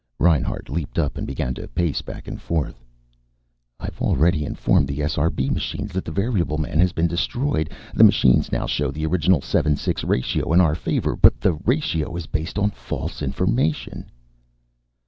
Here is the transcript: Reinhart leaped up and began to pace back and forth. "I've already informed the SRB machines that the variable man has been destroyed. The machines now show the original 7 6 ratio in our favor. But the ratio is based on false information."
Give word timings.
Reinhart 0.17 0.67
leaped 0.67 0.97
up 0.97 1.15
and 1.15 1.27
began 1.27 1.53
to 1.53 1.67
pace 1.67 2.01
back 2.01 2.27
and 2.27 2.41
forth. 2.41 2.83
"I've 3.79 4.01
already 4.01 4.45
informed 4.45 4.87
the 4.87 5.01
SRB 5.01 5.51
machines 5.51 5.91
that 5.91 6.05
the 6.05 6.11
variable 6.11 6.57
man 6.57 6.79
has 6.79 6.91
been 6.91 7.05
destroyed. 7.05 7.69
The 7.93 8.03
machines 8.03 8.51
now 8.51 8.65
show 8.65 8.89
the 8.89 9.05
original 9.05 9.41
7 9.43 9.75
6 9.77 10.03
ratio 10.03 10.53
in 10.53 10.59
our 10.59 10.73
favor. 10.73 11.15
But 11.15 11.39
the 11.39 11.53
ratio 11.53 12.15
is 12.15 12.25
based 12.25 12.57
on 12.57 12.71
false 12.71 13.21
information." 13.21 14.09